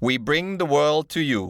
[0.00, 1.42] We bring the world to you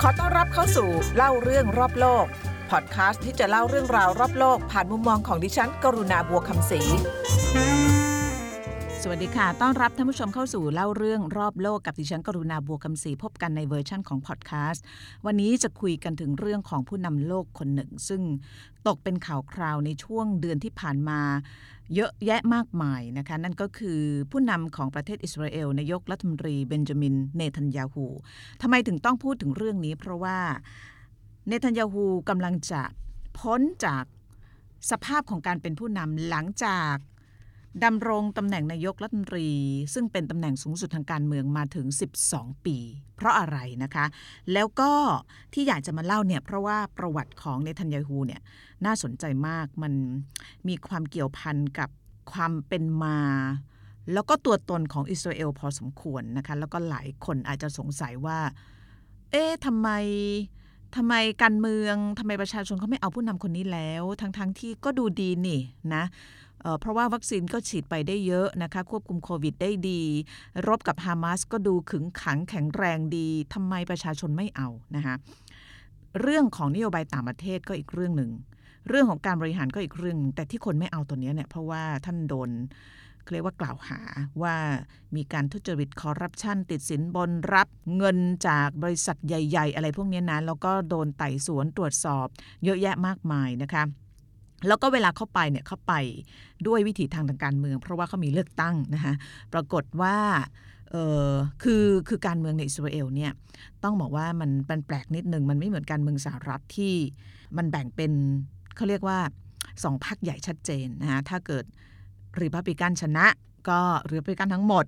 [0.00, 2.26] ขอต้อนรับเข้าสู่เล่าเรื่องรอบโลก
[2.70, 6.80] พอดคาสต์ที่จะเล่าเรื่องราวรอบโลก ผ่านมุมมองของดิฉัน กรุณาบัวคำศรี
[9.06, 14.84] สวัสดีค่ะ ต้อนรับท่านผู้ชมเข้าสู่เล่าเรื่องรอบโลกกับดิฉันกรุณาบัวคำศรีพบกันในเวอร์ชั่นของพอดแคสต์
[15.26, 18.22] วันนี้จะคุยกันถึงเรื่องของผู้นำโลกคนหนึ่ง ซึ่ง
[18.86, 21.20] ตกเป็นข่าวคราวในช่วงเดือนที่ผ่านมา
[21.94, 28.06] เยอะแยะมากมายนะคะ นั่นก็คือผู้นำของประเทศอิสราเอลนายกรัฐมนตรีเบนจามิน เนทันยาฮู
[28.62, 30.38] ทำไมถึงต้องพูดถึงเรื่องนี้ เพราะว่า
[31.48, 32.82] เนทันยาฮูกำลังจะ
[33.38, 34.04] พ้นจาก
[34.90, 36.94] สภาพของการเป็นผู้นำหลังจาก
[37.84, 39.48] ดำรงตำแหน่งนายกรัฐมนตรี
[39.94, 41.86] ซึ่งเป็นตำแหน่งสูงสุดทางการเมืองมาถึง
[42.26, 42.76] 12 ปี
[43.16, 44.04] เพราะอะไรนะคะ
[44.52, 44.92] แล้วก็
[45.52, 48.40] ที่อยากจะมาเล่าเนี่ยเพราะว่าประวัติของเนทันยาฮูเนี่ย
[48.84, 49.92] น่าสนใจมากมัน
[50.68, 51.90] มีความเกี่ยวพันกับ
[52.32, 53.18] ความเป็นมา
[54.12, 58.38] แล้วก็ตัวตนของอิสราเอลพอสมควรนะคะ แล้วก็หลายคนอาจจะสงสัยว่า
[59.30, 59.88] เอ๊ะทำไม
[60.96, 65.60] ทำไมการเมืองทำไมประชาชนเขาไม่เอาผู้นำคนนี้แล้ว ทั้งๆทที่ก็ดูดีนี่
[65.94, 66.04] นะ
[66.80, 70.02] เพราะว่าวัคซีนก็ฉีดไปได้เยอะนะคะ ควบคุมโควิดได้ดี
[70.66, 75.14] รบกับฮามาสก็ดูขึงขังแข็งแรงดีทำไมประชาชนไม่เอานะคะ
[76.20, 78.30] เรื่องของนโยบายต่างประเทศก็อีกเรื่องหนึ่ง
[78.88, 82.50] เรื่องของการบริหารก็อีกเรื่อง แต่ที่คนไม่เอาตัวนี้เนี่ยเพราะว่าท่านโดน
[83.32, 84.00] เรียกว่ากล่าวหา
[84.42, 84.56] ว่า
[85.16, 92.26] มีการทุจริตคอร์รัปชันติดสินบนรับเงินจากบริษัทใหญ่ ๆ อะไรพวกนี้นะแล้วก็โดนไต่สวนตรวจสอบ
[92.64, 93.82] เยอะแยะมากมายนะคะ
[94.68, 95.92] แล้วก็เวลาเข้าไปเนี่ยเข้าไป
[96.66, 99.14] ด้วยวิถีทางทางการเมือง เพราะว่าเขามีเลือกตั้งนะคะ
[99.52, 100.16] ปรากฏว่า
[101.62, 103.32] คือคือการเมืองในอิสราเอลเนี่ย
[103.84, 106.94] ต้องบอกว่ามันมันแปลกนิดนึง มันไม่เหมือนการเมืองสหรัฐที่
[107.56, 108.12] มันแบ่งเป็น
[108.76, 109.18] เขาเรียกว่า
[109.82, 111.64] สองพรรคใหญ่ชัดเจนนะคะถ้าเกิด
[112.40, 113.26] รีพับลิกันชนะ
[113.68, 114.84] ก็รีพับลิกันทั้งหมด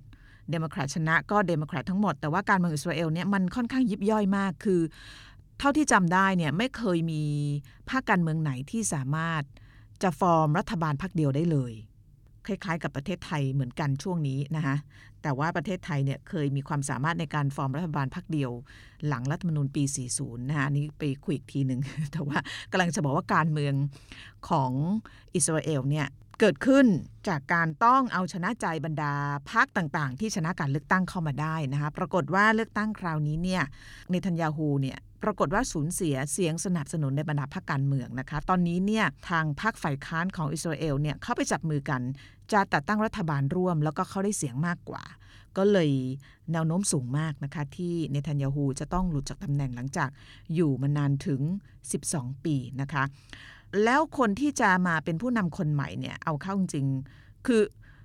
[0.51, 4.81] เดโมแครตชนะก็เดโมแครตทั้งหมด แต่ว่าการเมืองอิสราเอลเนี่ยมันค่อนข้างยิบย่อยมากคือ
[5.59, 7.23] เท่าที่จำได้เนี่ยไม่เคยมี
[7.89, 9.43] พรรคการเมืองไหนที่สามารถ
[10.03, 11.73] จะฟอร์มรัฐบาลพรรคเดียวได้เลย
[12.47, 14.75] คล้ายๆ กับประเทศไทยเหมือนกันช่วงนี้นะคะ
[15.21, 18.51] แต่ว่าประเทศไทยเนี่ยเคยมีความสามารถในการฟอร์มรัฐบาลพรรคเดียว
[19.07, 19.83] หลังรัฐธรรมนูญปี
[20.15, 21.79] 40 นะคะนนี้ไปคุยอีกทีหนึ่ง
[22.13, 22.37] แต่ว่า
[22.71, 23.73] กำลังจะบอกว่าการเมือง
[24.49, 24.71] ของ
[25.35, 26.07] อิสราเอลเนี่ย
[26.39, 26.85] เกิดขึ้น
[27.27, 29.13] จากการต้องเอาชนะใจบรรดา
[29.51, 33.63] พรรคต่างๆ ที่ชนะการเลือกตั้งเข้ามาได้นะคะปรากฏว่าเลือกตั้งคราวนี้เนี่ย
[34.09, 42.01] เนทันยาฮูเนี่ย ปรากฏว่าสูญเสียเสียงสนับสนุนในบรรดาพรรคการเมืองนะคะ ตอนนี้เนี่ยทางพรรคฝ่ายค้านของอิสราเอลเนี่ยเข้าไปจับมือกัน
[42.53, 45.03] จะตัดตั้งรัฐบาลร่วม แล้วก็เขาได้เสียงมากกว่า
[45.57, 45.91] ก็เลย
[46.51, 50.09] แนวโน้มสูงมากนะคะ ที่เนทันยาฮูจะต้องหลุดจากตำแหน่งหลังจาก
[50.53, 51.41] อยู่มานานถึง
[51.93, 53.03] 12 ปีนะคะ
[53.83, 56.85] แล้วคนที่จะมาเป็นผู้นำคนใหม่เนี่ยเอาเข้าจริง
[57.47, 57.61] คือ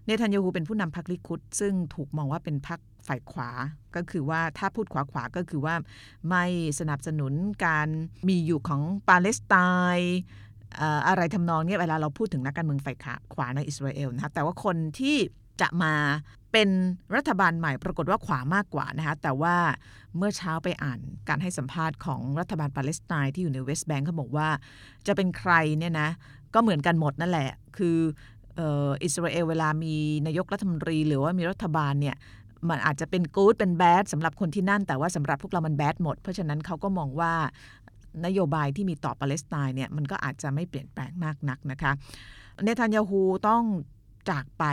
[0.06, 3.50] เนทันยาฮูเป็นผู้นำพรรคลิคุดซึ่งถูกมองว่าเป็นพรรค ฝ่ายขวา
[3.94, 5.74] ก็คือว่าถ้าพูดขวาขวาก็คือว่า
[6.28, 6.44] ไม่
[6.80, 7.32] สนับสนุน
[7.66, 7.88] การ
[8.28, 9.54] มีอยู่ของปาเลสไต
[9.96, 10.16] น์
[11.08, 12.96] อะไรทำนองนี้เวลาเราพูดถึงนักการเมืองฝ่าย
[13.34, 15.16] ขวาในอิสราเอลนะคะแต่ว่าคนที่
[15.60, 15.94] จะมา
[16.52, 16.68] เป็น
[17.16, 19.56] รัฐบาลใหม่ปรากฏว่าขวามากกว่านะคะแต่ว่า
[20.16, 24.48] เมื่อเช้าไปอ่านการให้สัมภาษณ์ของรัฐบาลปาเลสไตน์ที่อยู่ในเวสต์แบงก์เขาบอกว่า
[25.06, 26.08] จะเป็นใครเนี่ยนะ
[26.54, 27.98] ก็เหมือนกันหมดนั่นแหละ คือ
[29.04, 29.96] อิสราเอลเวลามี
[30.26, 32.16] นายกรัฐมนตรี หรือว่ามีรัฐบาลเนี่ย
[32.69, 37.33] มันอาจจะเป็นกู๊ดเป็นแบดสำหรับคนที่นั่นแต่ว่าสำหรับพวกเรามันแบดหมด เพราะฉะนั้นเขาก็มองว่า
[38.27, 41.93] นโยบายที่มีต่อปาเลสไตน์เนี่ยมันก็อาจจะไม่เปลี่ยนแปลงมากนักนะคะ
[42.65, 43.65] เนทันยาฮูต้อง
[44.31, 44.65] จากไป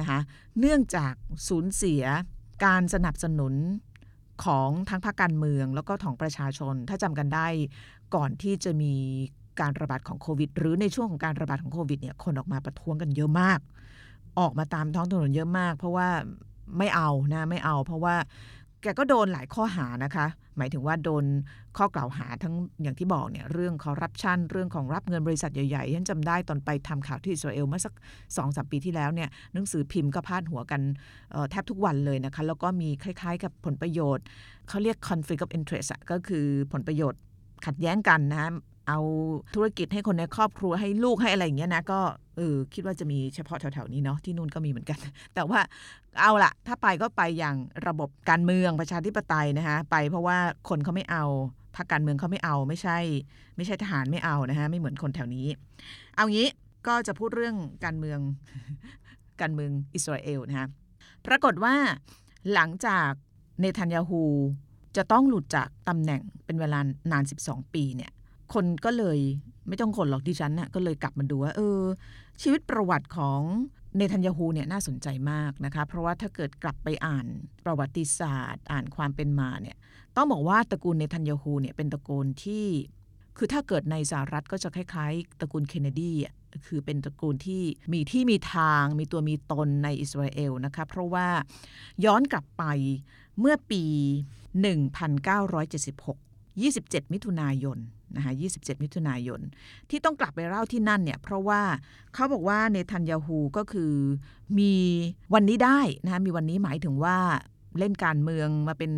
[0.00, 0.20] นะคะ
[0.58, 1.14] เนื่องจาก
[1.48, 2.02] สูญเสีย
[2.64, 3.54] การสนับสนุน
[4.44, 7.46] ของทั้งภาคการเมืองแล้วก็ของประชาชน ถ้าจำกันได้
[8.14, 8.94] ก่อนที่จะมี
[9.60, 13.58] การระบาดของโควิด หรือในช่วงของการระบาดของโควิดเนี่ยคนออกมาประท้วงกันเยอะมาก
[14.38, 16.08] ออกมาตามท้องถนนเยอะมาก เพราะว่า
[16.78, 18.14] ไม่เอานะไม่เอา เพราะว่า
[18.82, 21.24] แกก็โดนหลายข้อหานะคะ หมายถึงว่าโดน
[21.76, 27.94] ข้อกล่าวหาทั้งอย่างที่บอกเนี่ยเรื่องคอร์รัปชันเรื่องของรับเงินบริษัทใหญ่ๆฉันจำได้ตอนไปทำข่าวที่อิสราเอลเมื่อสัก
[28.36, 30.80] สองสปีที่แล้วเนี่ยหนังสือพิมพ์ก็พาดหัวกัน
[31.50, 34.24] แทบทุกวันเลยนะคะ แล้วก็มีคล้ายๆ กับผลประโยชน์
[34.68, 37.20] เขาเรียก conflict of interest ก็คือผลประโยชน์
[37.66, 38.52] ขัดแย้งกันนะ
[38.88, 39.00] เอา
[39.54, 42.00] ธุรกิจให้คนในครอบครัวให้ลูกให้อะไรอย่างเงี้ยนะก็
[42.36, 44.98] เออคิดว่าจะมีเฉพาะแถวๆนี้เนาะที่นู่นก็มีเหมือนกัน
[45.34, 45.60] แต่ว่า
[46.20, 47.56] เอาละถ้าไปก็ไปอย่าง
[47.88, 50.38] ระบบการเมืองประชาธิปไตยนะคะไปเพราะว่า
[50.68, 51.24] คนเขาไม่เอา
[51.76, 52.98] พรรคการเมืองเขาไม่เอาไม่ใช่
[53.56, 55.46] ไม่ใช่ทหารไม่เอานะคะไม่เหมือนคนแถวนี้
[56.16, 56.46] เอางี้
[56.86, 58.18] ก็จะพูดเรื่องการเมือง
[59.40, 60.68] การเมืองอิสราเอลนะคะ
[61.26, 61.74] ปรากฏว่า
[62.52, 63.10] หลังจาก
[63.60, 64.22] เนทันยาฮู
[64.96, 66.78] จะต้องหลุดจากตำแหน่งเป็นเวลา
[67.12, 68.12] นาน 12 ปีเนี่ย
[68.54, 69.18] คนก็เลย
[69.68, 71.80] ไม่ต้องคนหรอกดิฉันนะ่ะก็เลยกลับมาดูว่าเออ
[72.42, 73.40] ชีวิตประวัติของ
[73.96, 77.26] เนทันยาฮูเนี่ยน่าสนใจมากนะคะ เพราะว่าถ้าเกิดกลับไปอ่าน
[77.64, 79.76] ประวัติศาสตร์ อ่านความเป็นมาเนี่ย
[80.16, 82.66] ต้องบอกว่าตระกูลเนทันยาฮูเนี่ยเป็นตระกูลที่
[83.36, 86.34] คือถ้าเกิดในสหรัฐก็จะคล้ายๆ ตระกูลเคนเนดีอะ
[86.66, 87.62] คือเป็นตระกูลที่
[87.92, 91.28] มีที่มีทางมีตัวมีตนในอิสราเอลนะคะ เพราะว่า
[92.04, 92.64] ย้อนกลับไป
[93.40, 93.84] เมื่อปี
[94.62, 96.16] 1976
[96.62, 97.78] 27 มิถุนายน
[98.16, 99.40] นะคะ27 มิถุนายน
[99.90, 101.62] ที่ต้องกลับไปเล่าที่นั่นเนี่ย เพราะว่า
[102.14, 103.92] เขาบอกว่าเนทันยาฮูก็คือ
[104.58, 104.72] มี
[105.34, 107.16] วันนี้ได้นะคะมีวันนี้หมายถึงว่า
[107.78, 108.92] เล่นการเมืองมาเป็น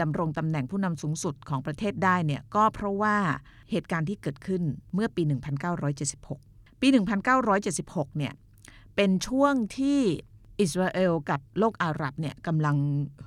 [0.00, 3.16] ดำรงตำแหน่งผู้นำสูงสุดของประเทศได้เนี่ยก็เพราะว่า
[3.70, 4.62] เหตุการณ์ที่เกิดขึ้น
[4.94, 5.22] เมื่อปี
[6.02, 6.88] 1976 ปี
[7.52, 8.32] 1976 เนี่ย
[8.96, 10.00] เป็นช่วงที่
[10.60, 12.76] อิสราเอลกับโลกอาหรับเนี่ยกำลัง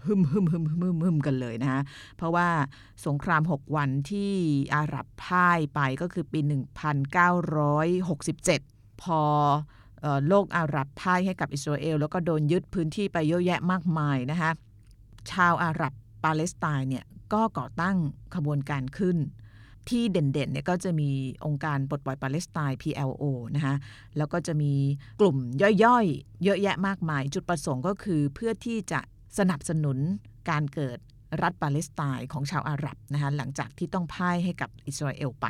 [0.06, 1.82] ฮึมฮึมฮึมฮึมฮึมกันเลยนะคะ
[2.18, 2.48] เพราะว่า
[3.06, 4.34] สงคราม 6 วันที่
[4.76, 6.40] อาหรับพ่ายไปก็คือปี
[7.36, 9.22] 1967 พอ
[10.28, 14.52] โลกอาหรับพ่ายให้กับอิสราเอล แล้วก็โดนยึดพื้นที่ไปเยอะแยะมากมายนะคะ
[15.32, 15.94] ชาวอาหรับ
[16.24, 17.98] ปาเลสไตน์เนี่ยก็ก่อตั้ง
[18.36, 19.18] ขบวนการขึ้น
[19.90, 21.10] ที่เด่นๆเนี่ยก็จะมี
[21.46, 23.24] องค์การปลดปล่อยปาเลสไตน์ PLO
[23.56, 23.76] นะคะ
[24.18, 24.74] แล้วก็จะมี
[25.20, 25.38] กลุ่ม
[25.84, 29.00] ย่อยๆ เยอะแยะมากมาย จุดประสงค์ก็คือเพื่อที่จะ
[29.38, 29.98] สนับสนุน
[30.50, 30.98] การเกิด
[31.42, 35.48] รัฐปาเลสไตน์ของชาวอาหรับนะคะหลังจากที่ต้องพ่ายให้กับอิสราเอลไป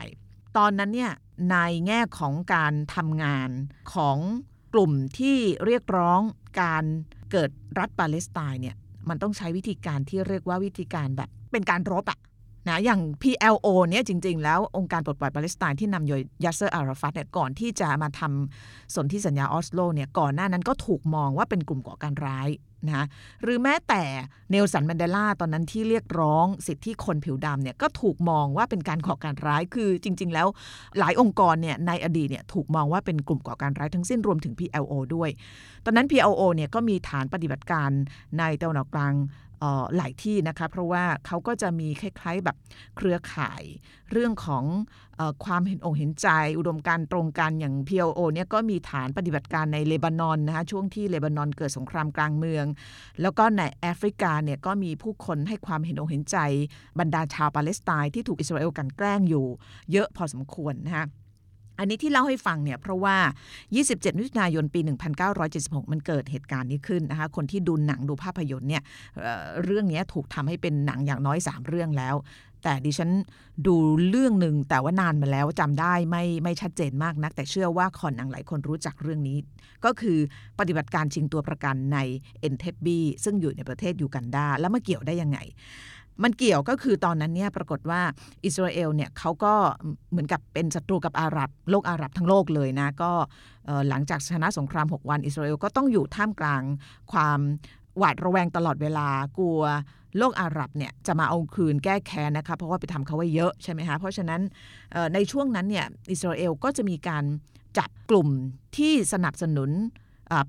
[0.57, 1.11] ตอนนั้นเนี่ย
[1.51, 1.57] ใน
[1.87, 3.49] แง่ของการทำงาน
[3.93, 4.17] ของ
[4.73, 6.21] กลุ่มที่เรียกร้อง
[6.61, 6.83] การ
[7.31, 7.49] เกิด
[7.79, 8.75] รัฐปาเลสไตน์เนี่ย
[9.09, 12.19] มันต้องใช้วิธีการที่เรียกว่าวิธีการแบบเป็นการรบอะ
[12.67, 22.49] นะอย่าง PLO เนี่ยจริง ๆ แล้วองค์การปลดปล่อยปาเลสไตน์ที่นำโดยยัสเซอร์อาราฟัตเนี่ยก่อนที่จะมาทำสนธิสัญญาออสโลเนี่ยก่อนหน้านั้นก็ถูกมองว่าเป็นกลุ่มก่อการร้าย
[22.87, 23.05] นะ
[23.43, 24.03] หรือแม้แต่
[24.51, 30.47] เนลสันแมนเดลาตอนนั้นที่เรียกร้องสิทธิคนผิวดำเนี่ยก็ถูกมองว่าเป็นการก่อการร้ายคือจริง ๆ แล้ว
[30.99, 35.29] หลายองค์กรเนี่ยในอดีตเนี่ยถูกมองว่าเป็นกลุ่มก่อการร้ายทั้งสิ้นรวมถึง PLO ด้วย
[35.85, 37.89] ตอนนั้น PLO เนี่ยก็มีฐานปฏิบัติการ
[38.39, 39.13] ในตะวันออกกลาง
[39.95, 42.55] หลายที่นะคะเพราะว่าเขาก็จะมีคล้ายๆแบบ
[42.97, 43.63] เครือข่าย
[44.11, 44.65] เรื่องของ
[45.19, 46.27] อความเห็นอกเห็นใจ
[46.57, 52.65] อุดมการตรงกันอย่าง PLO เนี่ยก็มีฐานปฏิบัติการในเลบานอนนะคะช่วงที่เลบานอนเกิดสงครามกลางเมือง
[53.21, 56.37] แล้วก็ในแอฟริกาเนี่ยก็มีผู้คนให้ความเห็นอกเห็นใจ
[56.99, 59.45] บรรดาชาวปาเลสไตน์ที่ถูกอิสราเอลกันแกล้งอยู่
[59.91, 61.05] เยอะพอสมควรนะคะ
[61.79, 63.15] อันนี้ที่เล่าให้ฟังเนี่ยเพราะว่า
[63.67, 64.79] 27 มิถุนายนปี
[65.35, 68.83] 1976 มันเกิดเหตุการณ์นี้ขึ้นนะคะ คนที่ดูหนังดูภาพยนตร์เนี่ย
[69.61, 72.15] เเรื่องนี้ถูกทำให้เป็นหนังอย่างน้อย 3 เรื่องแล้ว
[72.63, 73.11] แต่ดิฉัน
[73.67, 73.75] ดู
[74.09, 79.37] เรื่องหนึ่งแต่ว่านานมาแล้วจำได้ไม่ไม่ชัดเจนมากนัก แต่เชื่อว่าคนหนังหลายคนรู้จักเรื่องนี้
[79.85, 80.17] ก็คือ
[80.59, 81.97] ปฏิบัติการชิงตัวประกันใน
[82.39, 85.39] เอนเทบบีซึ่งอยู่ในประเทศยูกันดาแล้วมาเกี่ยวได้ยังไง
[86.23, 88.01] มันเกี่ยวก็คือตอนนั้นเนี่ยปรากฏว่า
[88.45, 89.53] อิสราเอลเนี่ยเขาก็
[90.11, 93.11] เหมือนกับเป็นศัตรูกับอาหรับโลกอาหรับทั้งโลกเลยนะก็
[93.89, 96.61] หลังจากชนะสงคราม 6 วัน อิสราเอลก็ต้องอยู่ท่ามกลาง
[97.11, 97.39] ความ
[97.97, 99.07] หวาดระแวงตลอดเวลา
[99.37, 99.61] กลัว
[100.17, 104.41] โลกอาหรับเนี่ยจะมาเอาคืนแก้แค้นนะคะเพราะว่าไปทำเขาไว้เยอะใช่ไหมคะเพราะฉะนั้น
[105.13, 107.23] ในช่วงนั้นเนี่ยอิสราเอลก็จะมีการ
[107.77, 108.29] จับกลุ่ม
[108.77, 109.69] ที่สนับสนุน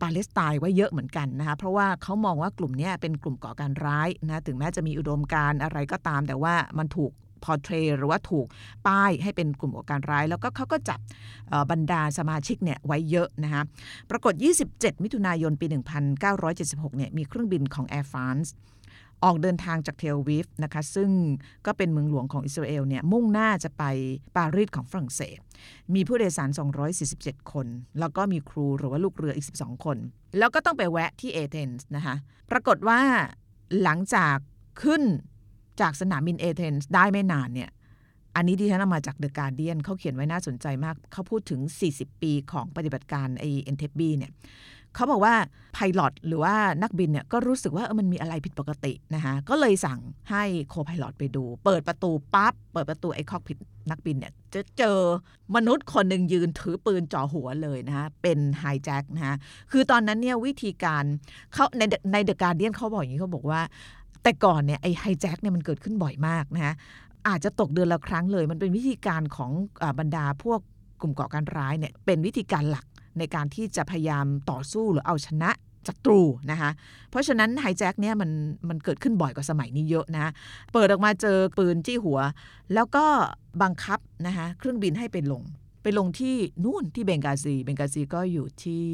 [0.03, 7.13] ปาเลสไตน์ไว้เยอะเหมือนกันนะคะเพราะว่าเขามองว่ากลุ่มนี้เป็นกลุ่มก่อการร้ายนะถึงแม้จะมีอุดมการอะไรก็ตาม แต่ว่ามันถูก
[7.45, 8.47] พอเทรหรือว่าถูก
[8.87, 11.01] ป้ายให้เป็นกลุ่มก่อการร้าย แล้วก็เขาก็จับ
[11.71, 13.63] บรรดาสมาชิกเนี่ยไว้เยอะนะคะ
[14.11, 14.35] ปรากฏ
[14.69, 15.67] 27 มิถุนายนปี
[16.33, 18.49] 1976เนี่ยมีเครื่องบินของ Air France
[19.25, 21.11] ออกเดินทางจากเทลวิฟนะคะซึ่ง
[21.67, 23.85] ก็เป็นเมืองหลวงของอิสราเอลเนี่ยมุ่งหน้าจะไป
[24.37, 25.39] ปารีสของฝรั่งเศส
[25.95, 26.51] มีผู้โดยสาร
[27.01, 27.67] 247 คน
[28.01, 29.97] แล้วก็มีครูหรือว่าลูกเรืออีก 12 คน
[30.39, 32.15] แล้วก็ต้องไปแวะที่เอเธนส์นะคะ
[32.51, 33.01] ปรากฏว่า
[33.83, 34.37] หลังจาก
[34.83, 35.03] ขึ้น
[35.81, 37.71] จากสนามบินเอเธนส์ได้ไม่นานเนี่ย
[38.37, 41.61] อันนี้ที่ฉันเอามาจากเดอะการเดียนเขาเขียนไว้น่าสนใจมาก เขาพูดถึง
[41.93, 44.33] 40 ปีของปฏิบัติการไอเอ็นเทบีเนี่ย
[44.95, 45.35] เขาบอกว่า
[45.77, 50.01] พายロหรือว่านักบินเนี่ยก็รู้สึกว่ามันมีอะไรผิดปกตินะคะก็เลยสั่ง
[50.31, 53.59] ให้โคพายロไปดู เปิดประตูปั๊บเปิดประตูไอ้คอกผิด
[53.91, 54.99] นักบินเนี่ยจะเจอ
[55.57, 59.37] มนุษย์คนหนึ่งยืนถือปืนจ่อหัวเลยนะคะเป็นไฮแจ็คนะคะ
[59.71, 61.05] คือตอนนั้นเนี่ยวิธีการ
[61.53, 63.61] เขาในในเดอะการเดียนเขาบอกอย่างนี้เขาบอกว่า
[64.25, 66.75] แต่ก่อนเนี่ยไอ้ไฮแจ็คเนี่ยมันเกิดขึ้นบ่อยมากนะคะ
[67.29, 69.51] อาจจะตกเดือนละครั้งเลย มันเป็นวิธีการของ
[69.83, 70.61] อบรรดาพวก
[71.01, 72.87] กลุ่มก่อการร้ายเนี่ยเป็นวิธีการหลัก
[73.19, 75.51] ในการที่จะพยายามต่อสู้หรือเอาชนะ
[75.89, 76.71] ศัตรูนะคะ
[77.11, 78.31] เพราะฉะนั้นไฮแจ็คเนี่ยมัน
[78.69, 80.33] มันเกิดขึ้นบ่อยกว่าสมัยนี้เยอะนะ
[80.73, 82.19] เปิดออกมาเจอปืนจี้หัว
[82.75, 83.05] แล้วก็
[83.63, 85.43] บังคับนะคะเครื่องบินให้ไปลง
[85.83, 88.85] ไปลงที่นู่นที่เบงกาซี เบงกาซีก็อยู่ที่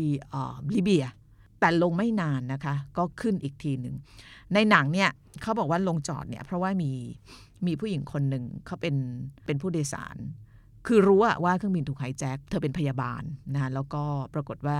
[0.74, 1.04] ลิเบีย
[1.60, 3.94] แต่ลงไม่นานนะคะ ก็ขึ้นอีกทีหนึ่ง
[4.54, 5.10] ในหนังเนี่ย
[5.42, 6.92] เขาบอกว่าลงจอดเนี่ยเพราะว่ามี
[7.66, 8.96] มีผู้หญิงคนหนึ่งเขาเป็น
[9.46, 10.16] เป็นผู้โดยสาร
[10.86, 13.22] คือรู้ว่าเครื่องบินถูกไฮแจ็คเธอเป็นพยาบาล
[13.54, 14.02] นะแล้วก็
[14.34, 14.78] ปรากฏว่า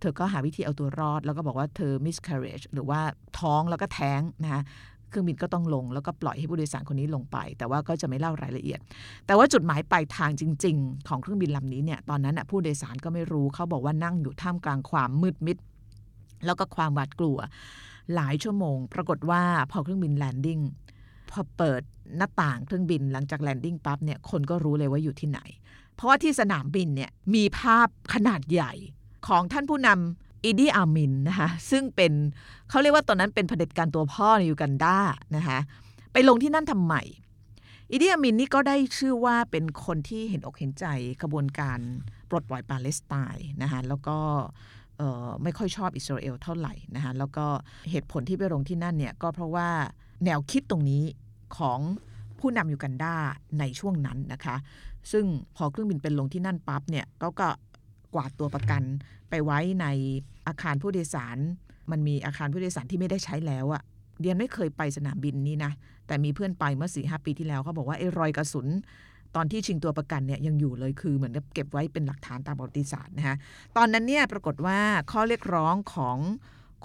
[0.00, 3.00] เธอก็หาวิธีเอาตัวรอด แล้วก็บอกว่าเธอ miscarriage หรือว่า
[3.40, 4.62] ท้องแล้วก็แท้งนะคะ
[5.08, 8.80] เครื่องบินก็ต้องลง แล้วก็ปล่อยให้ผู้โดยสารคนนี้ลงไป แต่ว่าก็จะไม่เล่ารายละเอียด
[9.26, 15.56] แต่ว่าจุดหมายปลายทางจริง ๆ ของเครื่องบินลำนี้เนี่ยตอนนั้นน่ะผู้โดยสารก็ไม่รู้เขาบอกว่านั่งอยู่ท่ามกลางความมืดมิด
[16.44, 17.38] แล้วก็ความหวาดกลัว
[18.14, 20.60] หลายชั่วโมง ปรากฏว่าพอเครื่องบิน landing
[21.32, 21.82] พอเปิด
[22.16, 25.40] หน้าต่างเครื่องบินหลังจาก landing ปั๊บเนี่ยคนก็รู้เลยว่าอยู่ที่ไหน
[25.94, 28.72] เพราะว่าที่สนามบินเนี่ยมีภาพขนาดใหญ่
[29.28, 32.12] ของท่านผู้นำอีดีอามินนะคะซึ่งเป็น
[32.68, 34.98] เขาเรียกว่าตอนนั้นเป็นเผด็จการตัวพ่อในยูกันดา
[35.36, 35.58] นะคะ
[36.12, 36.94] ไปลงที่นั่นทำไม
[37.90, 40.86] อีดีอามินนี่ก็ได้ชื่อว่าเป็นคนที่เห็นอกเห็นใจ
[41.22, 41.78] กระบวนการ
[42.30, 44.18] ปลดปล่อยปาเลสไตน์นะคะแล้วก็
[44.75, 47.46] เไม่ค่อยชอบอิสราเอลเท่าไหร่นะคะแล้วก็
[47.90, 49.68] เหตุผลที่ไปลงที่นั่นเนี่ยก็เพราะว่า
[50.24, 51.04] แนวคิดตรงนี้
[51.58, 51.80] ของ
[52.40, 53.14] ผู้นำยูกันดา
[53.58, 54.56] ในช่วงนั้นนะคะ
[55.12, 55.24] ซึ่ง
[55.56, 57.48] พอเครื่องบินเป็นลงที่นั่นปั๊บเนี่ยก็ก็
[58.14, 58.82] กวาดตัวประกัน
[59.30, 59.86] ไปไว้ใน
[60.46, 61.38] อาคารผู้โดยสาร
[61.90, 63.82] มันมีอาคารผู้โดยสารที่ไม่ได้ใช้แล้วอะ
[64.20, 65.72] เดียนไม่เคยไปสนามบินนี้นะ
[66.06, 68.66] แต่มีเพื่อนไปเมื่อสี่ห้าปีที่แล้วเขาบอกว่าไอ้รอยกระสุน
[69.36, 73.36] ตอนที่ชิงตัวประกันเนี่ยยังอยู่เลยคือเหมือนกับเก็บไว้เป็นหลักฐานตามประวัติศาสตร์นะคะ
[73.76, 74.78] ตอนนั้นเนี่ยปรากฏว่า
[75.12, 76.18] ข้อเรียกร้องของ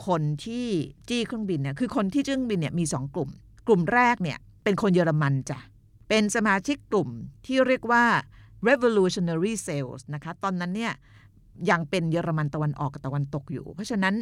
[0.08, 0.68] คนที่
[1.10, 3.30] จี้เครื่องบินเนี่ยคือคนที่จี้เครื่องบินเนี่ยมีสองกลุ่ม
[3.68, 5.60] กลุ่มแรกเนี่ยเป็นคนเยอรมันจ้ะ
[6.10, 7.10] เป็นสมาชิกกลุ่ม
[7.46, 8.04] ที่เรียกว่า
[8.68, 10.94] revolutionary sales นะคะตอนนั้นเนี่ย
[11.70, 14.16] ยังเป็นเยอรมันตะวันออกกับตะวันตกอยู่ เพราะฉะนั้น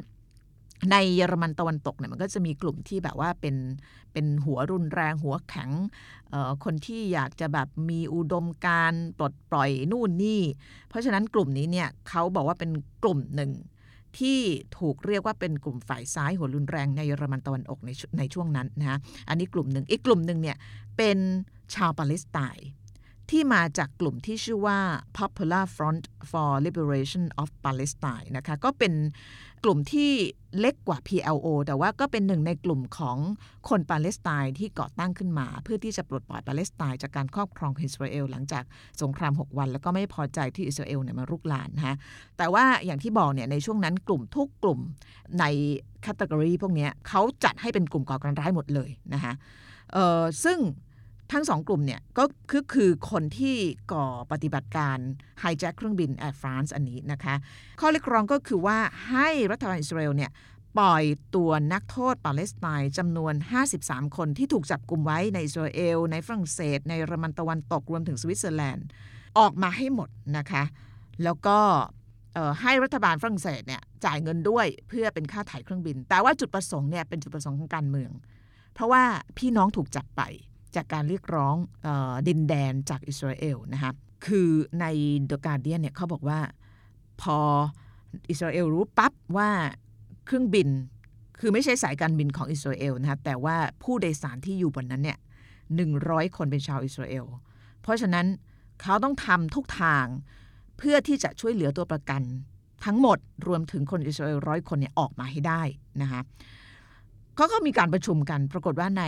[0.91, 3.55] ในเยอรมันตะวันตกเนี่ยมันก็จะมีกลุ่มที่แบบว่าเป็น
[4.13, 5.69] เป็นหัวรุนแรงหัวแข็ง
[6.63, 10.41] คนที่อยากจะแบบมีอุดมการปลดปล่อยนู่นนี่
[10.89, 12.71] เพราะฉะนั้นกลุ่มนี้เนี่ยเขาบอกว่าเป็น
[13.03, 13.51] กลุ่มหนึ่ง
[14.19, 14.39] ที่
[14.77, 18.97] ถูกเรียกว่าเป็นกลุ่มฝ่ายซ้ายหัวรุนแรงในเยอรมันตะวันออกในในช่วงนั้นนะฮะ
[19.29, 20.57] อันนี้กลุ่มหนึ่งอีกกลุ่มหนึ่งเนี่ย
[20.97, 21.17] เป็น
[21.75, 22.67] ชาวปาเลสไตน์
[23.31, 24.79] ที่มาจากกลุ่มที่ชื่อว่า
[25.17, 28.93] Popular Front for Liberation of Palestine นะคะก็เป็น
[29.63, 30.11] กลุ่มที่
[30.59, 33.17] เล็กกว่า PLO แต่ว่าก็เป็นหนึ่งในกลุ่มของ
[33.69, 38.63] คนปาเลสไตน์ที่ก่อตั้งขึ้นมา เพื่อที่จะปลดปล่อยปาเลสไตน์จากการครอบครองอิสราเอลหลังจาก
[39.01, 41.95] สงคราม 6 วัน แล้วก็ไม่พอใจที่อิสราเอลเนี่ยมารุกรานนะ
[42.37, 44.79] แต่ว่าอย่างที่บอกเนี่ยในช่วงนั้นกลุ่มทุกกลุ่ม
[45.39, 45.45] ใน
[46.01, 49.33] category พวกนี้เขาจัดให้เป็นกลุ่มก่อการร้ายหมดเลยนะคะ
[50.43, 50.59] ซึ่ง
[51.31, 53.55] ทั้งสองกลุ่มเนี่ยก็คือคือคนที่
[53.93, 54.97] ก่อปฏิบัติการ
[55.39, 57.35] hijack เครื่องบิน Air France อันนี้นะคะ
[57.79, 58.77] ข้อเรียกร้องก็คือว่า
[59.09, 60.31] ให้รัฐบาลอิสราเอลเนี่ย
[60.77, 61.03] ปล่อย
[61.35, 63.33] ตัวนักโทษปาเลสไตน์จำนวน
[63.75, 68.85] 53 คนที่ถูกจับกลุ่มไว้ในอิสราเอล ในฝรั่งเศส ในเยอรมันตะวันตกรวมถึงสวิตเซอร์แลนด์
[69.39, 70.63] ออกมาให้หมดนะคะ
[71.23, 71.57] แล้วก็
[72.61, 78.11] ให้รัฐบาลฝรั่งเศสเนี่ยจ่ายเงินด้วยเพื่อเป็นค่าไถ่เครื่องบิน แต่ว่าจุดประสงค์เนี่ยเป็นจุดประสงค์ของการเมือง
[78.73, 79.03] เพราะว่า
[79.37, 80.21] พี่น้องถูกจับไป
[80.75, 81.89] จากการเรียกร้องอ
[82.27, 83.91] ดินแดนจากอิสราเอลนะคะ
[84.25, 84.49] คือ
[84.81, 84.85] ใน
[85.29, 86.39] The Guardian เนี่ยเขาบอกว่า
[87.21, 87.37] พอ
[88.29, 89.49] อิสราเอลรู้ปั๊บว่า
[90.25, 90.69] เครื่องบิน
[91.39, 95.19] คือไม่ใช่สายการบินของอิสราเอลนะคะแต่ว่าผู้โดยสารที่อยู่บนนั้นเนี่ย
[95.75, 97.25] หนึ่งร้อยคนเป็นชาวอิสราเอล
[97.81, 98.25] เพราะฉะนั้น
[98.81, 100.05] เขาต้องทำทุกทาง
[100.77, 102.21] เพื่อที่จะช่วยเหลือตัวประกัน
[102.85, 105.61] ทั้งหมดรวมถึงคนอิสราเอลร้อยคนเนี่ยออกมาให้ได้
[106.01, 106.21] นะคะ
[107.35, 109.03] เขาก็มีการประชุมกัน ปรากฏว่าใน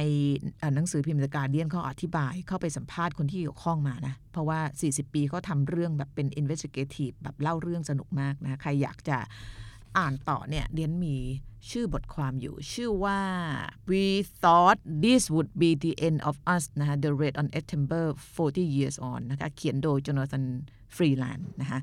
[0.75, 9.17] หนังสือพิมพ์การเดียนเขาอธิบายเข้าไปสัมภาษณ์คนที่เกี่ยวข้องมานะ เพราะว่า 40 ปีเขาทำเรื่องแบบเป็น investigative แบบเล่าเรื่องสนุกมากนะ ใครอยากจะ
[9.97, 11.17] อ่านต่อเนี่ยเดียนมี
[11.69, 13.19] ชื่อบทความอยู่ ชื่อว่า
[13.91, 14.05] we
[14.41, 18.03] thought this would be the end of us นะคะ the red on September
[18.35, 20.45] 40 years on นะคะเขียนโดย Jonathan
[20.95, 21.79] Freeland นะคะ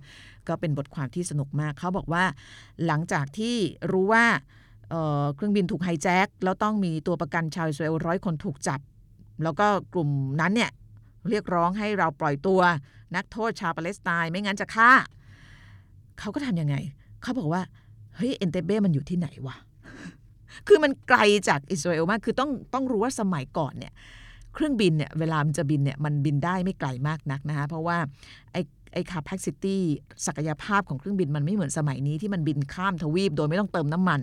[0.49, 2.25] ก็เป็นบทความที่สนุกมาก เขาบอกว่า
[2.87, 3.57] หลังจากที่
[3.93, 4.27] รู้ว่า
[5.35, 8.81] เครื่องบินถูกไฮแจ็คแล้วต้องมีตัวประกันชาวอิสราเอลร้อยคนถูกจับ
[9.43, 10.09] แล้วก็กลุ่ม
[10.41, 10.71] นั้นเนี่ย
[11.31, 12.61] เรียกร้องให้เราปล่อยตัว
[13.17, 14.91] นักโทษชาวปาเลสไตน์ไม่งั้นจะฆ่า
[16.19, 16.77] เขาก็ทำยังไง
[17.23, 17.63] เขาบอกว่า
[18.17, 19.57] เฮ้ย เอนเตเบ้มันอยู่ที่ไหนวะ
[20.67, 21.19] คือมันไกล
[21.49, 23.93] จากอิสราเอลมาก คือต้องต้องรู้ว่าสมัยก่อนเนี่ย
[24.55, 27.99] เครื่องบินเนี่ย เวลามันจะบินเนี่ย มันบินได้ไม่ไกลมากนักนะคะเพราะว่า
[28.53, 28.57] ไอ
[28.93, 29.79] ไอ้ capacity
[30.27, 34.21] ศักยภาพของเครื่องบินมันไม่เหมือนสมัยนี้ที่มันบินข้ามทวีปโดยไม่ต้องเติมน้ำมัน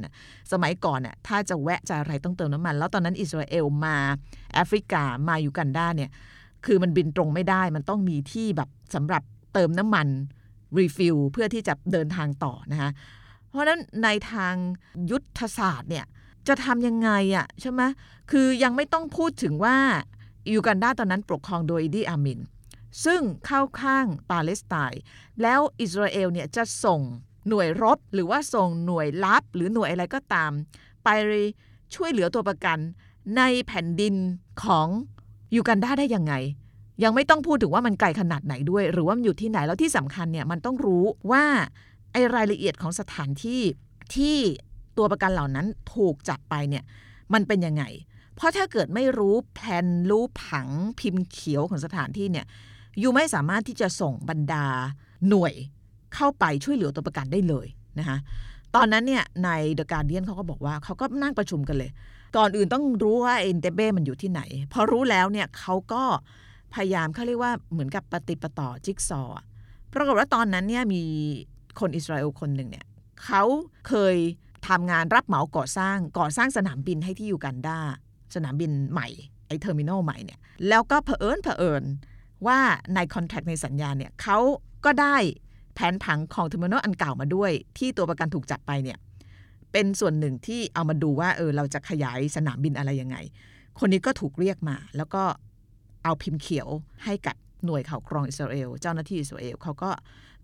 [0.51, 3.97] สมัยก่อนน่ะถ้าจะแวะจะอะไรต้องเติมน้ำมัน แล้วตอนนั้นอิสราเอลมา
[4.53, 6.09] แอฟริกามาอยูกันดาเนี่ย
[6.65, 9.21] คือมันบินตรงไม่ได้มันต้องมีที่แบบสำหรับ
[9.53, 10.07] เติมน้ำมัน
[10.77, 12.89] refill เพื่อที่จะเดินทางต่อนะคะ
[13.49, 14.55] เพราะฉะนั้นในทาง
[15.11, 16.05] ยุทธศาสตร์เนี่ย
[16.47, 17.81] จะทำยังไงอะ่ะใช่ไหม
[18.31, 19.75] คือยังไม่ต้องพูดถึงว่า
[20.53, 22.39] ยูกันดาตอนนั้นปกครองโดยอีดีอามิน
[23.03, 25.01] ซึ่งเข้าข้างปาเลสไตน์
[25.41, 27.01] แล้วอิสราเอลเนี่ยจะส่ง
[27.49, 30.51] หน่วยรบ หรือว่าส่งหน่วยลับ หรือหน่วยอะไรก็ตาม
[31.03, 31.09] ไป
[31.95, 32.77] ช่วยเหลือตัวประกัน
[33.37, 34.15] ในแผ่นดิน
[34.63, 34.87] ของ
[35.55, 36.33] ยูกันดาได้ยังไง
[37.03, 41.43] ยังไม่ต้องพูดถึงว่ามันไกลขนาดไหนด้วย หรือว่ามันอยู่ที่ไหนแล้วที่สำคัญเนี่ยมันต้องรู้ว่า
[42.11, 43.61] ไอรายละเอียดของสถานที่
[44.15, 44.37] ที่
[44.97, 46.83] ตัวประกันเหล่านั้นถูกจับไปเนี่ย
[47.33, 47.83] มันเป็นยังไง
[48.35, 50.67] เพราะถ้าเกิดไม่รู้แผนรู้ผัง
[50.99, 52.45] พิมพ์เขียวของสถานที่เนี่ย
[53.01, 54.65] ยูไม่สามารถที่จะส่งบรรดา
[55.29, 55.53] หน่วย
[56.15, 57.67] เข้าไปช่วยเหลือตัวประกันได้เลย
[57.99, 58.17] นะคะ
[58.75, 61.91] ตอนนั้นเนี่ยในเดอะการเดียนเขาก็บอกว่าเขาก็นั่งประชุมกันเลย
[62.37, 64.41] ก่อนอื่นต้องรู้ว่าเอ็นเตเบ้มันอยู่ที่ไหน
[64.73, 66.03] พอรู้แล้วเนี่ยเขาก็
[66.73, 69.21] พยายามเขาเรียกว่าเหมือนกับปฏิปต่อจิ๊กซอ
[69.93, 71.03] ปรากฏว่าตอนนั้นเนี่ยมี
[71.79, 72.85] คนอิสราเอลคนหนึ่งเนี่ย
[73.25, 73.43] เขา
[73.87, 74.15] เคย
[74.67, 77.79] ทำงานรับเหมาก่อสร้างก่อสร้างสนามบินให้ที่ยูกันดา
[78.35, 79.07] สนามบินใหม่
[79.47, 81.83] ไอ terminal ใหม่เนี่ยแล้วก็เผอิญเผอิญ
[82.47, 82.59] ว่า
[82.95, 84.37] ใน contract ในสัญญาเนี่ยเขา
[84.85, 85.15] ก็ได้
[85.75, 88.97] แผนผังของ terminal อันเก่ามาด้วย ที่ตัวประกันถูกจับไปเนี่ย
[89.71, 93.17] เป็นส่วนหนึ่งที่เอามาดูว่าเออเราจะขยายสนามบินอะไรยังไง
[93.79, 95.23] คนนี้ก็ถูกเรียกมา แล้วก็
[96.03, 96.67] เอาพิมพ์เขียว
[97.03, 99.89] ให้กับหน่วยข่าวกรองอิสราเอลเจ้าหน้าที่อิสราเอลเขาก็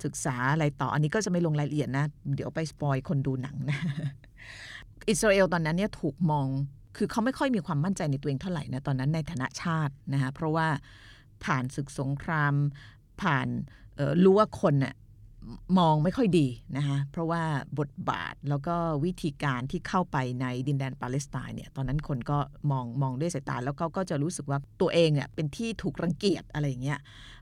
[0.04, 2.06] ศึกษาอะไรต่ออันนี้ก็จะไม่ลงรายละเอียดนะ
[2.36, 3.80] เดี๋ยวไปสปอยคนดูหนังนะ
[5.10, 6.48] อิสราเอลตอนนั้นเนี่ยถูกมอง
[6.98, 10.68] คือเขาไม่ค่อยมีความมั่นใจในตัวเองเท่าไหร่นะตอนนั้นในฐานะชาตินะคะเพราะว่า
[11.46, 12.54] ผ่านศึกสงคราม
[13.22, 13.48] ผ่าน
[14.24, 14.94] รู้ว่าคนน่ย
[15.80, 17.44] มองไม่ค่อยดีนะคะเพราะว่า
[17.80, 22.40] บทบาทแล้วก็วิธีการที่เข้าไปในดินแดนปาเลสไตน์เนี่ยตอนนั้นคนก็
[22.72, 27.00] มองมองด้วยสายตา แล้วก็ก็จะรู้สึกว่าตัวเองเนี่ยเป็นที่ถูกรังเกียจอะไรอย่างเงี้ย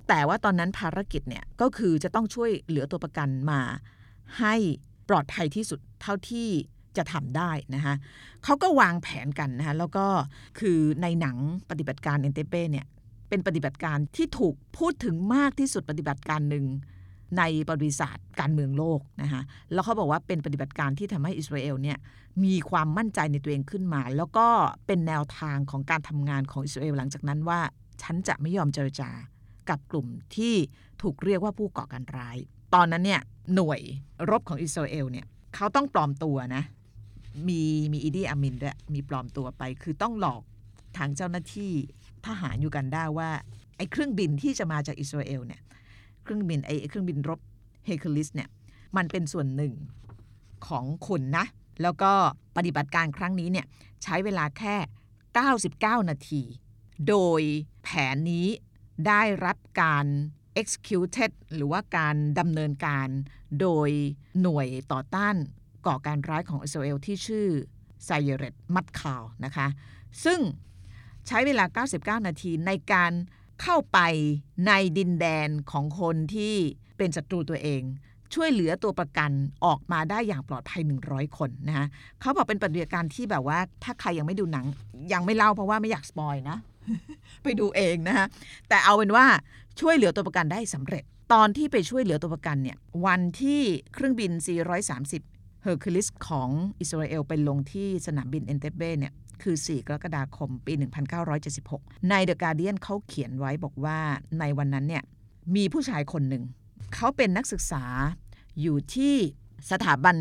[0.08, 3.62] แต่ว่าตอนนั้นภารกิจเนี่ยก็คือจะต้องช่วยเหลือตัวประกันมา
[4.40, 4.56] ให้
[5.10, 6.48] ปลอดภัยที่สุดเท่าที่
[6.98, 7.96] จะทำได้นะคะ
[8.44, 10.06] เขาก็วางแผนกันนะคะแล้วก็
[10.60, 11.38] คือในหนัง
[11.70, 12.88] ปฏิบัติการเอนเตเป้เนี่ย
[13.30, 16.66] เป็นปฏิบัติการที่ถูกพูดถึงมากที่สุดปฏิบัติการหนึ่ง
[17.38, 19.42] ในประวัติศาสตร์การเมืองโลกนะคะ
[19.74, 21.98] แล้วเขาบอกว่าเป็นปฏิบัติการที่ทำให้อิสราเอลเนี่ย
[22.44, 24.48] มีความมั่นใจในตัวเองขึ้นมา แล้วก็
[24.88, 27.60] เป็นแนวทางของการทำงานของอิสราเอลหลังจากนั้นว่า
[28.02, 29.10] ฉันจะไม่ยอมเจรจา
[29.70, 30.56] กับกลุ่มที่
[31.02, 32.38] ถูกเรียกว่าผู้ก่อการร้าย
[32.74, 33.22] ตอนนั้นเนี่ย
[33.56, 33.82] หน่วย
[34.30, 36.64] รบของอิสราเอลเนี่ยเขาต้องปลอมตัวนะ
[37.48, 37.62] มี
[37.94, 40.42] มีอีดีอามินด้วยมีปลอมตัวไป คือต้องหลอก
[40.98, 41.72] ทางเจ้าหน้าที่
[42.28, 43.30] ทหารยูกันได้ว่า
[43.78, 45.62] ไอ้เครื่องบินที่จะมาจากอิสราเอลเนี่ย
[46.24, 47.40] เครื่องบินไอ้เครื่องบินรบ
[47.86, 48.50] เฮคิลิสเนี่ย
[48.98, 49.74] มันเป็นส่วนหนึ่ง
[50.68, 51.46] ของคุณนะ
[51.82, 52.12] แล้วก็
[52.58, 53.66] ปฏิบัติการครั้งนี้เนี่ย
[54.04, 54.76] ใช้เวลาแค่
[55.44, 56.42] 99 นาที
[57.08, 57.42] โดย
[57.84, 58.48] แผนนี้
[59.08, 60.06] ได้รับการ
[60.62, 63.08] executed หรือว่าการดำเนินการ
[63.62, 63.90] โดย
[64.42, 65.36] หน่วยต่อต้าน
[65.88, 67.48] ก่อการร้ายของอิสราเอลที่ชื่อ
[68.06, 69.68] ซาเยเรตมัตคาลนะคะ
[70.26, 70.40] ซึ่ง
[71.28, 71.84] ใช้เวลา
[72.22, 73.12] 99 นาทีในการ
[73.62, 74.00] เข้าไป
[74.68, 76.56] ในดินแดนของคนที่
[76.98, 77.82] เป็นศัตรูตัวเอง
[78.34, 79.32] ช่วยเหลือตัวประกัน
[79.66, 81.86] ออกมาได้อย่างปลอดภัย 100 คนนะคะ
[82.20, 84.66] เขาบอกเป็นปฏิบัติการที่แบบว่า ถ้าใครยังไม่ดูหนัง
[85.14, 86.58] ยังไม่เล่าเพราะว่าไม่อยาก spoil นะ
[87.44, 88.26] ไปดูเองนะคะ
[88.70, 89.26] แต่เอาเป็นว่า
[89.80, 91.04] ช่วยเหลือตัวประกันได้สำเร็จ
[91.34, 93.62] ตอนที่ไปช่วยเหลือตัวประกันเนี่ยวันที่
[93.94, 94.32] เครื่องบิน
[94.98, 100.74] C-130 Hercules ของอิสราเอลไปลงที่สนามบินเอนเตเบ้เนี่ย คือ 4 กรกฎาคม ปี
[101.42, 104.00] 1976 ใน The Guardian เขาเขียนไว้บอกว่า
[104.40, 105.04] ในวันนั้นเนี่ย
[105.56, 106.44] มีผู้ชายคนหนึ่ง
[106.94, 107.84] เขาเป็นนักศึกษา
[108.62, 109.16] อยู่ที่
[109.72, 110.18] สถาบัน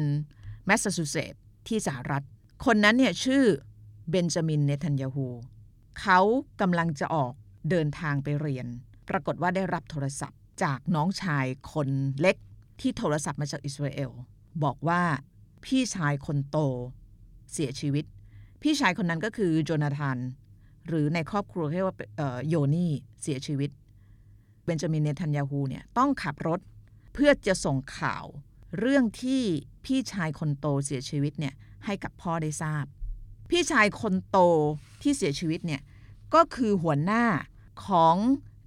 [0.67, 2.25] แมสซาชูเซตส์ที่สหรัฐ
[2.67, 3.45] คนนั้นเนี่ยชื่อ
[4.11, 5.27] เบนจามินเนทันยาฮู
[6.01, 6.21] เขา
[6.61, 7.33] กำลังจะออก
[7.71, 8.67] เดินทางไปเรียน
[9.09, 11.89] ปรากฏว่าได้รับโทรศัพท์จากน้องชายคน
[12.21, 12.37] เล็ก
[12.81, 14.11] ที่โทรศัพท์มาจากอิสราเอล
[14.65, 15.03] บอกว่า
[15.65, 16.57] พี่ชายคนโต
[17.53, 18.05] เสียชีวิต
[18.63, 20.19] พี่ชายคนนั้นก็คือโจนาธาน
[20.89, 21.97] หรือในครอบครัวเรียกว่า
[22.49, 22.93] โยนี่
[23.23, 23.71] เสียชีวิต
[24.65, 26.61] เบนจามินเนทันยาฮูเนี่ยต้องขับรถ
[27.13, 28.25] เพื่อจะส่งข่าว
[28.79, 29.43] เรื่องที่
[29.85, 32.85] พี่ชายคนโตเสียชีวิตเนี่ยให้กับพ่อได้ทราบ
[33.51, 34.39] พี่ชายคนโต
[35.03, 35.83] ที่เสียชีวิตเนี่ย
[36.35, 37.25] ก็คือหัวหน้า
[37.85, 38.17] ของ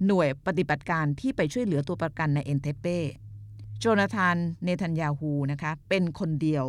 [0.06, 3.00] หน่วยปฏิบัติการที่ไปช่วยเหลือตัวประกันในเอนเทเป้
[3.80, 6.66] โจนาธานเนทันยาฮูนะคะเป็นคนเดียว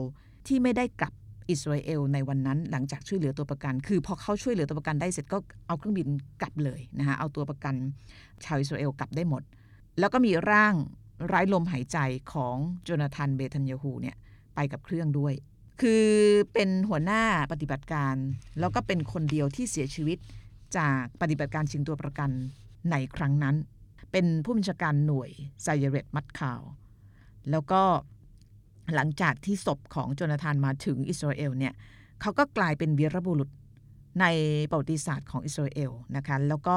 [0.46, 1.12] ที่ไม่ได้กลับ
[1.50, 6.08] อิสราเอลในวันนั้นหลังจากช่วยเหลือตัวประกัน คือพอเขาช่วยเหลือตัวประกันได้เสร็จก็เอาเครื่องบิน
[6.40, 7.74] กลับเลยนะคะเอาตัวประกัน
[8.44, 9.42] ชาวอิสราเอลกลับได้หมด
[9.98, 10.74] แล้วก็มีร่าง
[11.26, 11.98] ไร้ลมหายใจ
[12.32, 14.16] ของโจนาธานเบทันยาฮูเนี่ย
[14.54, 15.34] ไปกับเครื่องด้วย
[15.80, 16.06] คือ
[16.52, 18.16] เป็นหัวหน้าปฏิบัติการ
[18.60, 20.18] แล้วก็เป็นคนเดียวที่เสียชีวิต
[20.76, 22.30] จากปฏิบัติการชิงตัวประกัน
[22.90, 23.56] ในครั้งนั้น
[24.12, 25.30] เป็นผู้บัญชาการหน่วย
[25.62, 26.60] ไซเยเรตมัดข่าว
[27.50, 27.82] แล้วก็
[28.94, 31.74] หลังจากที่ศพของโจนาธานมาถึงอิสราเอลเนี่ย
[32.20, 33.50] เขาก็กลายเป็นวีรบุรุษ
[34.20, 34.26] ใน
[34.70, 36.76] ประวัติศาสตร์ของอิสราเอลนะคะแล้วก็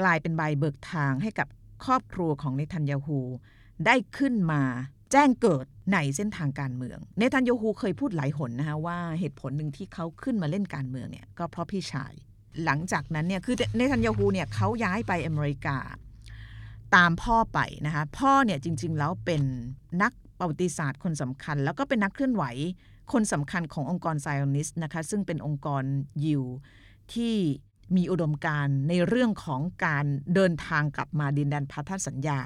[0.00, 1.48] กลายเป็นใบเบิกทางให้กับ
[1.84, 3.20] ครอบครัวของเนทันยาฮู
[3.86, 4.62] ได้ขึ้นมา
[5.12, 12.12] แจ้งเกิดในเส้นทางการเมือง เนทันยาฮูเคยพูดหลายหนนะคะว่าเหตุผลหนึ่งที่เขาขึ้นมาเล่นการเมืองเนี่ยก็เพราะพี่ชาย
[12.64, 15.78] หลังจากนั้นเนี่ยคือเนทันยาฮูเนี่ยเขาย้ายไปอเมริกา
[16.94, 19.42] ตามพ่อไปนะคะพ่อเนี่ยจริงๆแล้วเป็น
[20.02, 22.44] นัก ประวัติศาสตร์คนสำคัญ แล้วก็เป็นนักเคลื่อนไหว
[23.12, 25.84] คนสำคัญขององค์กรไซออนิสนะคะ ซึ่งเป็นองค์กร
[26.24, 26.42] ยิว
[27.14, 27.34] ที่
[27.96, 32.40] มีอุดมการณ์ในเรื่องของการเดินทางกลับมาดินแดนพันธสัญญา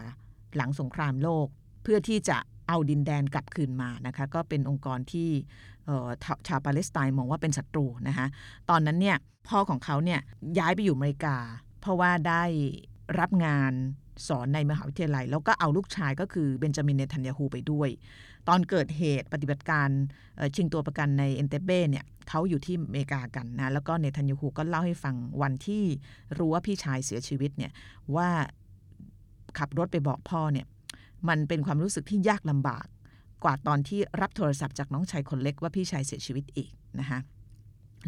[0.57, 1.47] หลังสงครามโลก
[1.83, 5.29] เพื่อที่จะเอาดินแดนกลับคืนมานะคะ ก็เป็นองค์กรที่
[6.49, 8.27] ชาวปาเลสไตน์มองว่าเป็นศัตรูนะคะ
[8.71, 9.17] ตอนนั้นเนี่ย
[9.49, 10.21] พ่อของเขาเนี่ย
[10.59, 11.37] ย้ายไปอยู่อเมริกา
[11.81, 12.45] เพราะว่าได้
[13.21, 13.73] รับงาน
[14.29, 17.89] สอนในมหาวิทยาลัย แล้วก็เอาลูกชายก็คือเบนจามินเนทันยาฮูไปด้วย
[18.49, 19.89] ตอนเกิดเหตุปฏิบัติการ
[20.57, 25.85] ชิงตัวประกันในเอนเตเบ้เนี่ยเขาอยู่ที่อเมริกากันนะแล้วก็เนทันยาฮูก็เล่าให้ฟังวันที่
[26.39, 27.73] รู้ว่าพี่ชายเสียชีวิตเนี่ย
[28.17, 28.29] ว่า
[29.59, 30.67] ขับรถไปบอกพ่อเนี่ย
[31.29, 32.87] มันเป็นความรู้สึกที่ยากลำบาก
[33.45, 37.19] กว่าตอนที่รับโทรศัพท์จากน้องชายคนเล็กว่าพี่ชายเสียชีวิตอีกนะคะ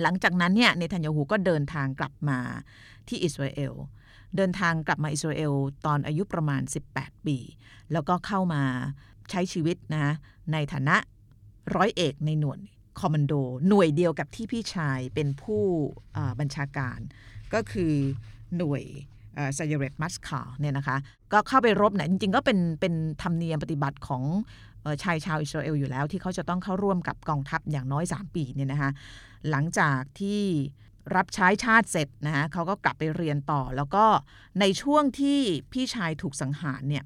[0.03, 2.39] หลังจากนั้นเนี่ยเนทันยาฮูก็เดินทางกลับมา
[3.09, 3.75] ที่อิสราเอล
[4.37, 5.53] เดินทางกลับมาอิสราเอล
[5.87, 6.63] ตอนอายุประมาณ
[6.95, 7.37] 18 ปี
[7.93, 8.63] แล้วก็เข้ามา
[9.31, 10.15] ใช้ชีวิตนะ
[10.53, 10.97] ในฐานะ
[11.77, 12.61] ร้อยเอกในหน่วย
[13.01, 13.33] คอมมานโด
[13.69, 15.63] หน่วยเดียวกับที่พี่ชายเป็นผู้
[16.41, 16.99] บัญชาการ
[17.55, 17.93] ก็คือ
[18.57, 18.83] หน่วย
[19.55, 20.97] ไซเรตมัสคาเนี่ยนะคะ
[21.33, 24.23] ก็เข้าไปรบเนี่ยจริงๆ ก็เป็นเป็นธรรมเนียมปฏิบัติของ
[25.03, 28.91] ชายชาวอิสราเอลอยู่แล้ว ที่เขาจะต้องเข้าร่วมกับกองทัพอย่างน้อย 3 ปีเนี่ยนะคะ
[29.51, 30.43] หลังจากที่
[31.17, 34.05] รับใช้ชาติเสร็จนะเขาก็กลับไปเรียนต่อ แล้วก็
[34.61, 35.39] ในช่วงที่
[35.73, 37.05] พี่ชายถูกสังหารเนี่ย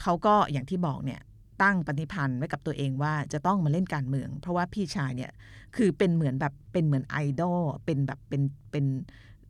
[0.00, 1.20] เขาก็อย่างที่บอกเนี่ย
[1.62, 5.32] ตั้งปณิพันธ์ไว้กับตัวเองว่าจะต้องมาเล่นการเมือง เพราะว่าพี่ชายเนี่ย
[5.76, 8.84] คือเป็นเหมือนแบบเป็นเหมือนไอดอลเป็นแบบเป็นเป็น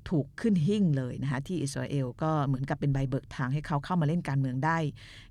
[0.09, 4.79] ถูกขึ้นหิ่งเลยนะคะที่อิสราเอลก็เหมือนกับเป็นใบเบิกทางให้เขาเข้ามาเล่นการเมืองได้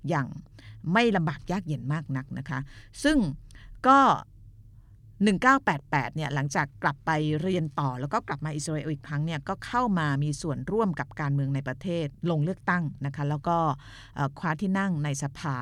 [0.08, 0.26] อย่าง
[0.92, 2.58] ไม่ลำบากยากเย็นมากนักนะคะ
[3.04, 3.18] ซึ่ง
[3.86, 3.98] ก็
[5.30, 7.10] 1988เนี่ยหลังจากกลับไป
[7.42, 13.56] เรียนต่อแล้วก็กลับมาอิสราเอลอีกครั้งเนี่ยก็เข้ามามีส่วนร่วมกับการเมืองในประเทศลงเลือกตั้งนะคะแล้วก็
[14.38, 15.56] คว้าที่นั่งในสภา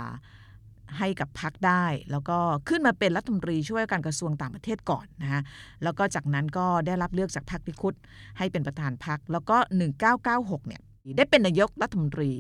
[0.98, 5.42] ให้กับพักได้ แล้วก็ขึ้นมาเป็นรัฐมนตรีช่วยการกระทรวงต่างประเทศก่อนนะฮะ
[5.82, 7.94] แล้วก็จากนั้นก็ได้รับเลือกจากพรรคลิคุด
[8.38, 9.56] ให้เป็นประธานพรรคแล้วก็
[10.12, 10.82] 1996เนี่ย
[11.16, 12.30] ได้เป็นนายกรัฐมนตรี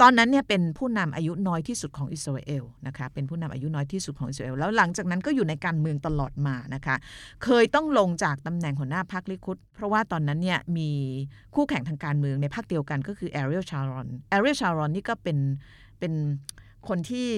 [0.00, 6.96] ตอนนั้นเนี่ยเป็นผู้นำอายุน้อยที่สุดของอิสราเอลนะคะเป็นผู้นำอายุน้อยที่สุดของอิสราเอลแล้วหลังจากนั้นก็อยู่ในการเมืองตลอดมานะคะ
[7.44, 10.90] เคยต้องลงจากตำแหน่งหัวหน้าพรรคลิคุดเพราะว่าตอนนั้นเนี่ยมี
[11.54, 15.38] คู่แข่งทางการเมืองในพรรคเดียวกันก็คือแอเรียลชารอนแอเรียลชารอนนี่ก็เป็น
[15.98, 16.12] เป็น
[16.88, 17.28] คนที่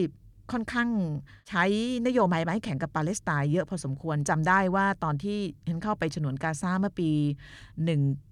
[0.52, 0.88] ค่อนข้าง
[1.48, 1.64] ใช้
[2.06, 7.10] นโยบายไม้แข็งกับปาเลสไตน์เยอะพอสมควรจำได้ว่าตอนที่เห็นเข้าไปฉนวนกาซาเมื่อปี
[7.70, 8.31] 1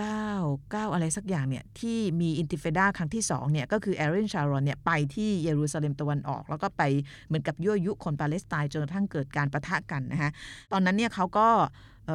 [0.00, 6.82] 9 9 อะไรสักอย่างเนี่ยที่มีอินติเฟดาครั้งที่2เนี่ยก็คือแอเรียลชารอนเนี่ยไปที่เยรูซาเล็มตะวันออก แล้วก็ไป
[7.26, 10.30] เหมือนกับยั่วยุคนปาเลสไตน์จนกระทั่งเกิดการปะทะกันนะฮะ
[10.72, 11.48] ตอนนั้นเนี่ยเขาก็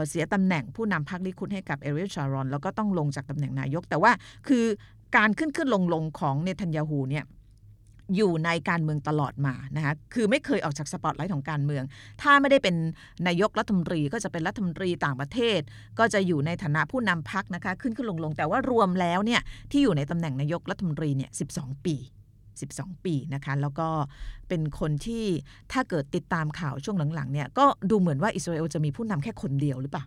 [0.09, 4.11] เสียตำแหน่งผู้นำพรรคลิคุดให้กับแอเรียลชารอน แล้วก็ต้องลงจากตำแหน่งนายก แต่ว่า
[4.47, 4.65] คือ
[5.17, 7.25] การขึ้นขึ้นลงลงของเนทันยาฮูเนี่ย
[8.15, 11.83] อยู่ในการเมืองตลอดมานะคะคือไม่เคยออกจากสปอตไลท์ของการเมือง
[12.21, 12.75] ถ้าไม่ได้เป็น
[13.27, 15.59] นายกรัฐมนตรีก็จะเป็นรัฐมนตรีต่างประเทศ
[15.99, 21.45] ก็จะอยู่ในฐานะผู้นำพักนะคะขึ้นขึ้นลงลงแต่ว่ารวมแล้วเนี่ยที่อยู่ในตำแหน่งนายกรัฐมนตรีเนี่ยสิ
[21.85, 21.97] ปี
[22.61, 23.87] 12 ปีนะคะ แล้วก็
[24.47, 25.25] เป็นคนที่
[25.71, 30.05] ถ้าเกิดติดตามข่าวช่วงหลังๆเนี่ยก็ดูเหมือนว่าอิสราเอลจะมีผู้นำแค่คนเดียวหรือเปล่า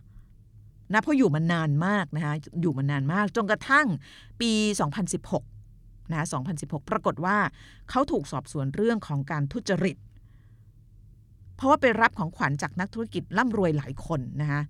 [0.93, 3.87] นะเพราะอยู่มานานมากนะคะอยู่มานานมากจนกระทั่ง
[4.41, 4.51] ปี
[4.99, 5.54] 2016
[6.11, 6.25] นะ
[6.57, 7.37] 2016 ปรากฏว่า
[7.89, 9.97] เขาถูกสอบสวนเรื่องของการทุจริต
[11.55, 14.61] เพราะว่าไปรับของขวัญจากนักธุรกิจร่ำรวยหลายคนนะคะ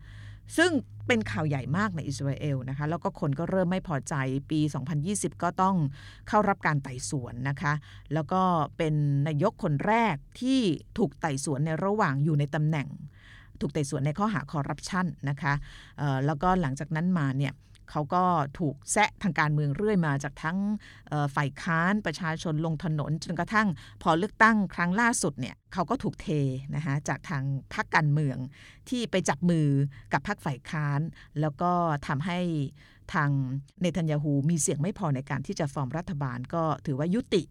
[0.57, 0.71] ซึ่ง
[1.07, 4.15] เป็นข่าวใหญ่มากในอิสราเอลนะคะแล้วก็คนก็เริ่มไม่พอใจ
[4.51, 4.59] ปี
[5.01, 5.75] 2020 ก็ต้อง
[6.27, 7.73] เข้ารับการไต่สวนนะคะ
[8.13, 8.41] แล้วก็
[8.77, 8.93] เป็น
[9.27, 10.59] นายกคนแรกที่
[10.97, 12.87] ถูกไต่สวนในระหว่างอยู่ในตำแหน่ง
[13.61, 15.53] ถูกไต่สวนในข้อหาคอร์รัปชันนะคะ
[16.25, 17.53] แล้วก็หลังจากนั้นมาเนี่ย
[17.91, 18.23] เขาก็
[18.59, 20.57] ถูกแซะทางการเมืองเรื่อยมาจากทั้ง
[21.35, 23.67] ฝ่ายค้านประชาชนลงถนน จนกระทั่ง
[24.03, 26.27] พอเลือกตั้งครั้งล่าสุดเนี่ยเขาก็ถูกเท
[26.75, 27.43] นะคะจากทาง
[27.73, 28.37] พรรคการเมือง
[28.89, 29.67] ที่ไปจับมือ
[30.13, 30.99] กับพรรคฝ่ายค้าน
[31.41, 31.71] แล้วก็
[32.07, 32.39] ทำให้
[33.13, 33.29] ทาง
[33.81, 37.43] เนทันยาฮูมีเสียงไม่พอในการที่จะฟอร์มรัฐบาลก็ถือว่ายุติ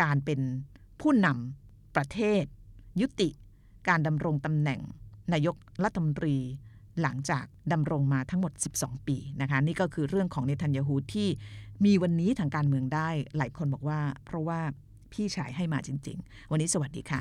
[0.00, 0.40] การเป็น
[1.00, 2.44] ผู้นำประเทศ
[3.00, 3.28] ยุติ
[3.88, 4.80] การดำรงตำแหน่ง
[5.32, 6.36] นายกรัฐมนตรี
[7.02, 11.28] หลังจากดำรงมาทั้งหมด 12 ปีนะคะนี่ก็คือเรื่องของเนทันยาฮูที่
[11.84, 14.60] มีวันนี้ทางการเมืองได้หลายคนบอกว่า เพราะว่า
[15.12, 17.20] พี่ชายให้มาจริง ๆ วันนี้สวัสดีค่ะ